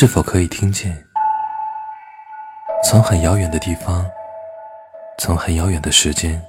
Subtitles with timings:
[0.00, 0.96] 是否可以听见，
[2.82, 4.10] 从很遥远的地方，
[5.18, 6.42] 从很遥远的时间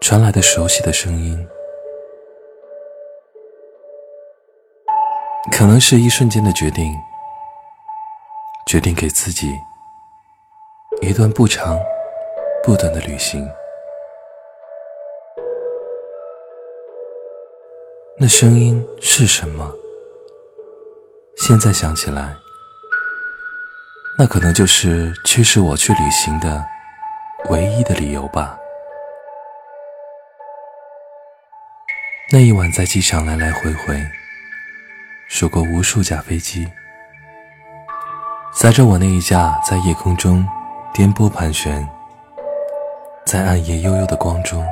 [0.00, 1.46] 传来的熟悉的声音？
[5.52, 6.90] 可能是一瞬间的决定，
[8.66, 9.52] 决定给自己
[11.02, 11.78] 一段不长
[12.62, 13.46] 不短的旅行。
[18.18, 19.70] 那声音是什么？
[21.48, 22.36] 现在想起来，
[24.18, 26.62] 那可能就是驱使我去旅行的
[27.48, 28.54] 唯一的理由吧。
[32.30, 33.98] 那一晚在机场来来回回。
[35.26, 36.70] 数过无数架飞机，
[38.54, 40.46] 载着我那一架在夜空中
[40.92, 41.88] 颠簸盘旋，
[43.24, 44.62] 在暗夜悠悠的光中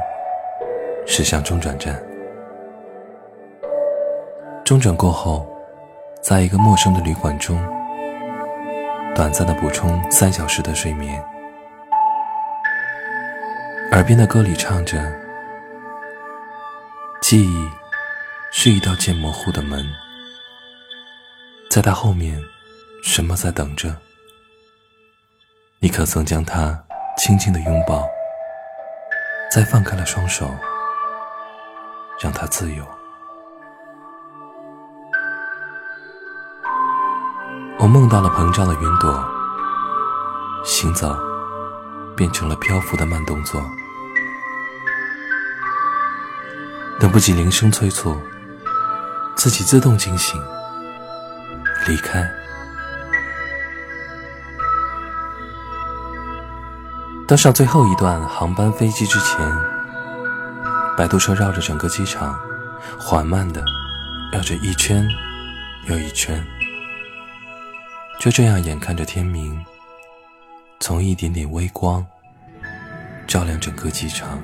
[1.06, 1.98] 驶向中转站。
[4.62, 5.48] 中转过后，
[6.26, 7.56] 在一个陌生的旅馆中，
[9.14, 11.24] 短暂的补充三小时的睡眠。
[13.92, 15.00] 耳边的歌里唱着
[17.22, 17.70] ：“记忆
[18.50, 19.86] 是一道渐模糊的门。”
[21.70, 22.42] 在他后面，
[23.04, 23.94] 什么在等着？
[25.78, 26.76] 你可曾将他
[27.16, 28.04] 轻轻的拥抱，
[29.48, 30.52] 再放开了双手，
[32.20, 32.84] 让他自由？
[37.86, 39.24] 我梦到了膨胀的云朵，
[40.64, 41.16] 行走
[42.16, 43.62] 变成了漂浮的慢动作，
[46.98, 48.20] 等不及铃声催促，
[49.36, 50.42] 自己自动惊醒。
[51.86, 52.28] 离开。
[57.28, 59.48] 登上最后一段航班飞机之前，
[60.96, 62.36] 摆渡车绕着整个机场，
[62.98, 63.62] 缓慢的
[64.32, 65.08] 绕着一圈
[65.84, 66.44] 又一圈，
[68.26, 69.64] 就这样眼看着天明，
[70.80, 72.04] 从一点点微光
[73.24, 74.36] 照亮整个机场。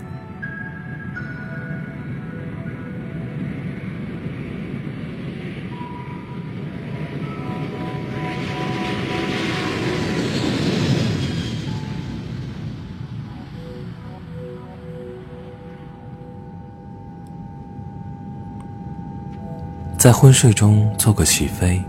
[19.98, 21.82] 在昏睡中做个起飞，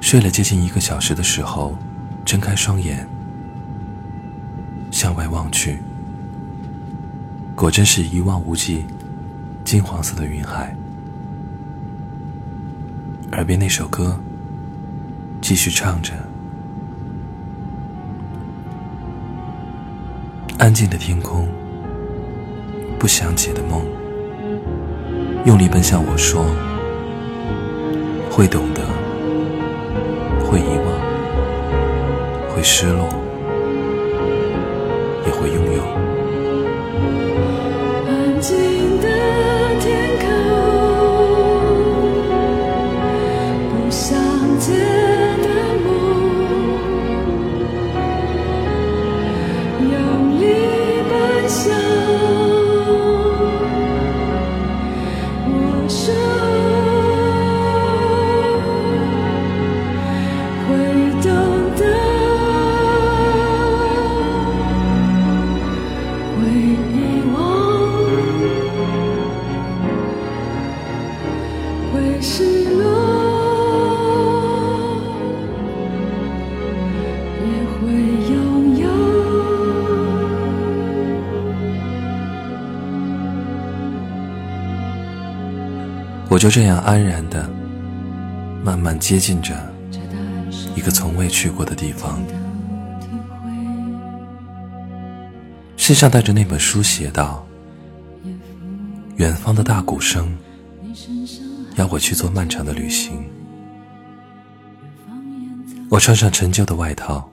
[0.00, 1.76] 睡了接近一个小时的时候，
[2.24, 3.06] 睁开双眼，
[4.90, 5.80] 向外望去，
[7.54, 8.86] 果真是一望无际，
[9.64, 10.74] 金黄色的云海。
[13.32, 14.18] 耳边那首歌
[15.42, 16.14] 继续唱着，
[20.58, 21.46] 安静的天空，
[22.98, 23.84] 不想起的梦，
[25.44, 26.46] 用力奔向我说。
[28.30, 28.77] 会懂的，
[32.70, 33.08] 失落，
[35.26, 35.82] 也会拥有。
[38.06, 39.08] 安静的
[39.80, 39.86] 天
[40.20, 40.26] 空，
[43.72, 44.06] 不想
[44.60, 44.68] 见
[45.42, 45.48] 的
[45.82, 45.88] 梦，
[49.90, 49.90] 用
[50.38, 50.42] 力
[51.08, 51.12] 奔
[51.48, 51.74] 向。
[55.48, 55.56] 我
[86.30, 87.50] 我就这样安然的，
[88.62, 89.54] 慢慢接近着
[90.76, 92.22] 一个从未去过的地方。
[95.76, 97.44] 身上带着那本书，写道
[99.16, 100.32] ：“远方的大鼓声，
[101.76, 103.24] 要我去做漫长的旅行。”
[105.90, 107.26] 我穿上陈旧的外套，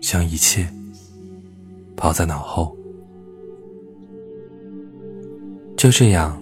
[0.00, 0.68] 将一切
[1.96, 2.76] 抛在脑后。
[5.76, 6.40] 就这样。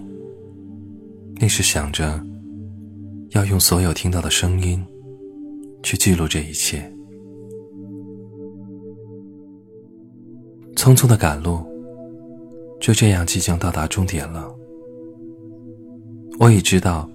[1.37, 2.23] 那时想着，
[3.31, 4.85] 要用所有听到的声音，
[5.81, 6.89] 去记录这一切。
[10.75, 11.65] 匆匆的赶路，
[12.79, 14.53] 就这样即将到达终点了。
[16.39, 17.07] 我已知道，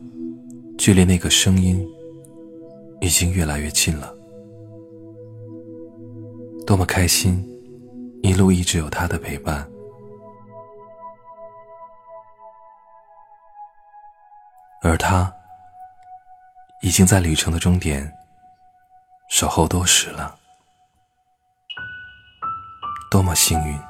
[0.78, 1.86] 距离那个声音，
[3.00, 4.14] 已经越来越近了。
[6.66, 7.44] 多么开心，
[8.22, 9.68] 一路一直有他的陪伴。
[14.82, 15.30] 而他，
[16.82, 18.10] 已经在旅程的终点
[19.28, 20.38] 守候多时了，
[23.10, 23.87] 多么幸运！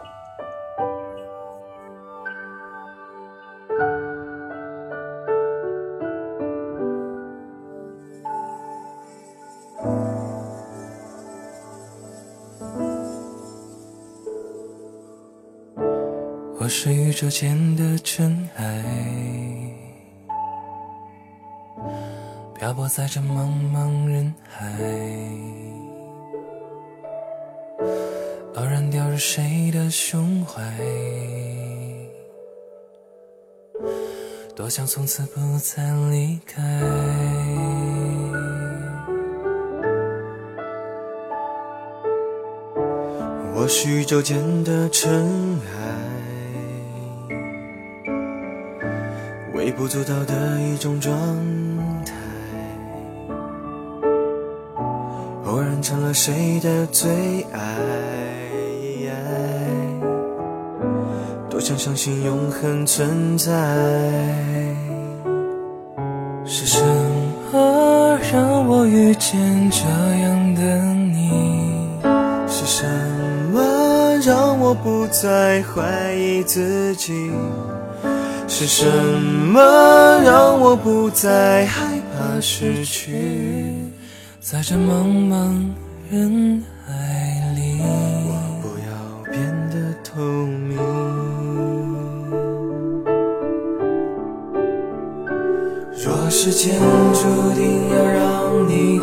[16.68, 18.84] 我是宇宙间的尘埃，
[22.54, 24.70] 漂泊在这茫茫人海，
[28.56, 30.62] 偶然掉入谁的胸怀，
[34.54, 36.62] 多想从此不再离开。
[43.54, 46.07] 我是宇宙间的尘埃。
[49.78, 51.14] 不足道的一种状
[52.04, 52.12] 态，
[55.44, 57.08] 偶然成了谁的最
[57.52, 57.60] 爱，
[61.48, 63.54] 多想相信永恒存在。
[66.44, 66.82] 是什
[67.52, 72.00] 么让我遇见这样的你？
[72.48, 72.84] 是什
[73.52, 77.30] 么让我不再怀疑自己？
[78.48, 79.60] 是什么
[80.24, 83.74] 让我不再害怕失去？
[84.40, 85.70] 在这茫茫
[86.10, 89.38] 人海里，我不要变
[89.70, 90.78] 得透明。
[96.02, 96.80] 若时间
[97.12, 98.98] 注定要让你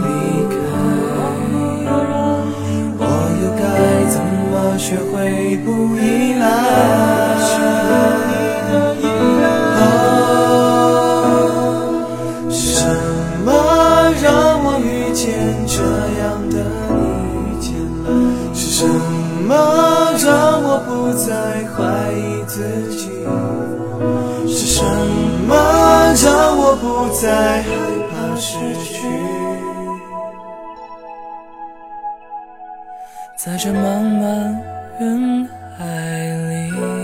[15.36, 15.84] 愿这
[16.20, 16.56] 样的
[16.90, 17.00] 你
[17.36, 17.68] 遇见
[18.04, 18.06] 了，
[18.54, 18.88] 是什
[19.48, 19.52] 么
[20.24, 21.28] 让我不再
[21.74, 21.78] 怀
[22.14, 22.54] 疑自
[22.92, 23.04] 己？
[24.48, 24.84] 是什
[25.48, 25.54] 么
[26.24, 26.84] 让我不
[27.14, 27.68] 再害
[28.10, 28.94] 怕失去？
[33.36, 34.24] 在这茫茫
[35.00, 35.48] 人
[35.78, 35.84] 海
[36.50, 36.95] 里。